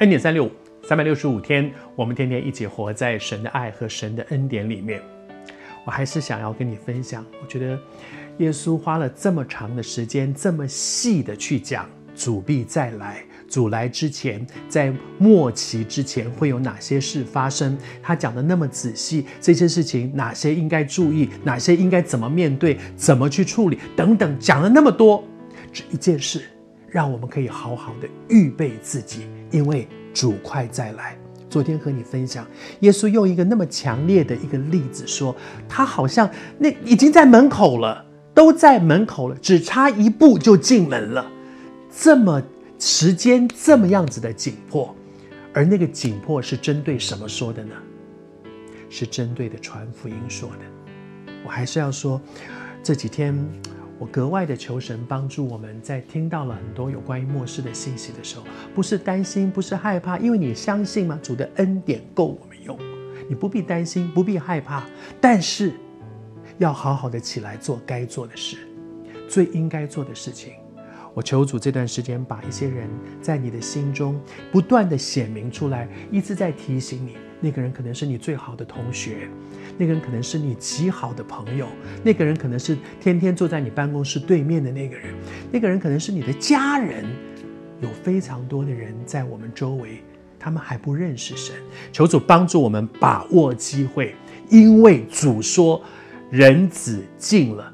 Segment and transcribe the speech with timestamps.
[0.00, 0.50] 恩典三六五，
[0.82, 5.00] 三百六十五天，我们天天一起活在神的爱和神的恩典里面。
[5.86, 7.78] 我还是想要跟你分享，我觉得
[8.36, 13.24] 耶稣花了这么长的时间，这么细的去讲主必再来。
[13.48, 17.78] 主来之前，在末期之前会有哪些事发生？
[18.02, 25.24] 他讲的那么仔细，这些事情哪些应该注意，哪些应该怎么面对，怎么去处理，等等，讲了那么多，
[25.72, 26.42] 只一件事，
[26.96, 31.14] 让我们可以好好的预备自己，因为主快再来。
[31.50, 32.46] 昨天和你分享，
[32.80, 35.36] 耶稣用一个那么强烈的一个例子说，
[35.68, 41.30] 他好像那已经在门口了，都在门口了，只差一步就进门了，
[41.90, 42.42] 这么。
[42.78, 44.94] 时间这么样子的紧迫，
[45.54, 47.74] 而那个紧迫是针对什么说的呢？
[48.90, 51.32] 是针对的传福音说的。
[51.42, 52.20] 我还是要说，
[52.82, 53.34] 这几天
[53.98, 58.44] 我格外的求神帮助我们，在听到了很多有关于末世的信息的时候，
[58.74, 61.18] 不是担心，不是害怕，因为你相信吗？
[61.22, 62.78] 主的恩典够我们用，
[63.26, 64.84] 你不必担心，不必害怕，
[65.18, 65.72] 但是
[66.58, 68.58] 要好好的起来做该做的事，
[69.28, 70.52] 最应该做的事情。
[71.16, 72.90] 我求主这段时间把一些人
[73.22, 74.20] 在你的心中
[74.52, 77.16] 不断地显明出来，一直在提醒你。
[77.40, 79.26] 那个人可能是你最好的同学，
[79.78, 81.68] 那个人可能是你极好的朋友，
[82.04, 85.14] 那个人可能是天天坐在你办公室对面的那个人，
[85.50, 87.06] 那个人可能是你的家人。
[87.80, 90.02] 有非常多的人在我们周围，
[90.38, 91.56] 他们还不认识神。
[91.94, 94.14] 求主帮助我们把握机会，
[94.50, 95.80] 因为主说
[96.30, 97.72] 人子近了，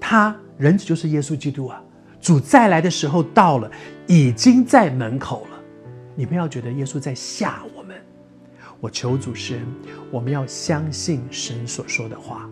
[0.00, 1.80] 他人子就是耶稣基督啊。
[2.22, 3.70] 主再来的时候到了，
[4.06, 5.60] 已经在门口了。
[6.14, 7.96] 你不要觉得耶稣在吓我们。
[8.80, 9.66] 我求主施恩，
[10.10, 12.48] 我们要相信神所说的话，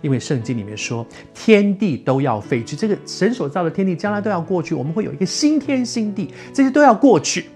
[0.00, 7.46] 因为圣经里面说天地都要废去，这个神所造的天地将来都要过去，我们会有一个新天新地，这些都要过去。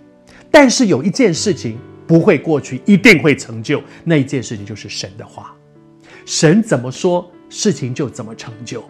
[0.51, 3.83] 但是有一件事情不会过去，一定会成就。
[4.05, 5.55] 那一件事情就是神的话，
[6.25, 8.85] 神怎么说，事情就怎么成就。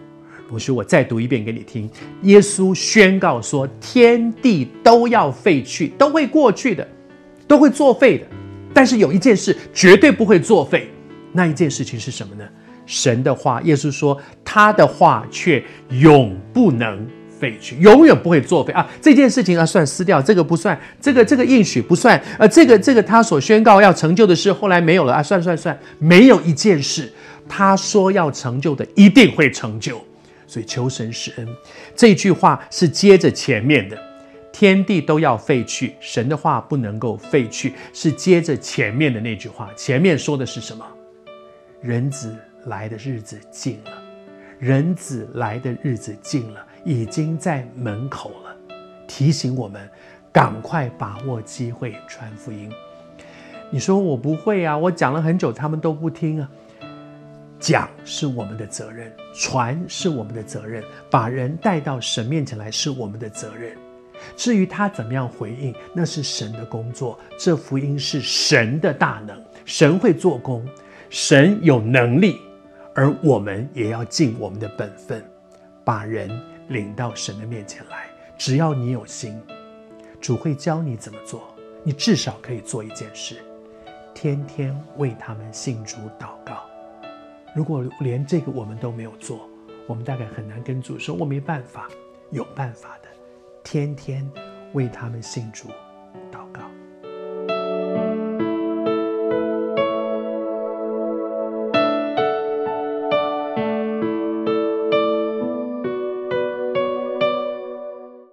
[0.47, 1.89] 不是，我再读一遍给你听。
[2.21, 6.87] 耶稣宣告说：“天地都要废去，都会过去的，
[7.45, 8.25] 都会作废的。
[8.73, 10.89] 但是有一件事绝对不会作废，
[11.33, 12.43] 那一件事情是什么呢？
[12.85, 13.61] 神的话。
[13.63, 17.05] 耶稣说，他的话却永不能
[17.37, 18.89] 废去，永远不会作废啊！
[19.01, 22.21] 这件事情啊，算撕掉，这个不算，这个这个应许不算。
[22.39, 25.21] 呃，这个这个他所宣告要成就的事，后来没有了啊！
[25.21, 27.11] 算算算，没有一件事
[27.49, 30.01] 他说要成就的，一定会成就。”
[30.47, 31.47] 所以求神施恩，
[31.95, 34.01] 这句话是接着前面的，
[34.51, 39.69] 天地都要废去，神的话不能够废去，是接着前面的那句话。
[39.75, 40.85] 前面说的是什么？
[41.81, 43.91] 人子来的日子近了，
[44.57, 48.55] 人子来的日子近了，已经在门口了，
[49.07, 49.87] 提醒我们
[50.31, 52.71] 赶快把握机会传福音。
[53.69, 56.49] 你说我不会啊，我讲了很久，他们都不听啊。
[57.59, 63.75] 讲是我们的责任，传是我们的责任，把人带到神面前来是我们的责任。
[64.35, 67.19] 至于他怎么样回应，那是神的工作。
[67.39, 70.65] 这福音是神的大能，神会做工，
[71.09, 72.39] 神有能力，
[72.95, 75.23] 而我们也要尽我们的本分，
[75.83, 76.29] 把人
[76.69, 78.07] 领到神的面前来。
[78.37, 79.39] 只要你有心，
[80.21, 81.55] 主会教你怎么做。
[81.83, 83.37] 你至少可以做一件事，
[84.13, 86.36] 天天为他们信主祷。
[87.57, 89.49] 如果连这个我们都没有做，
[89.87, 91.89] 我们大概很难跟主说：“我没办法。”
[92.29, 93.09] 有办法的，
[93.63, 94.29] 天天
[94.73, 95.69] 为他们信主
[96.31, 96.66] 祷告。